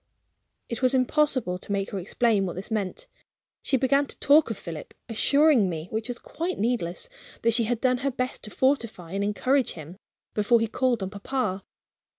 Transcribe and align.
It 0.67 0.81
was 0.81 0.95
impossible 0.95 1.59
to 1.59 1.71
make 1.71 1.91
her 1.91 1.99
explain 1.99 2.47
what 2.47 2.55
this 2.55 2.71
meant. 2.71 3.05
She 3.61 3.77
began 3.77 4.07
to 4.07 4.17
talk 4.17 4.49
of 4.49 4.57
Philip; 4.57 4.95
assuring 5.07 5.69
me 5.69 5.89
(which 5.91 6.07
was 6.07 6.17
quite 6.17 6.57
needless) 6.57 7.07
that 7.43 7.53
she 7.53 7.65
had 7.65 7.79
done 7.79 7.99
her 7.99 8.09
best 8.09 8.41
to 8.45 8.49
fortify 8.49 9.11
and 9.11 9.23
encourage 9.23 9.73
him, 9.73 9.97
before 10.33 10.59
he 10.59 10.65
called 10.65 11.03
on 11.03 11.11
papa. 11.11 11.63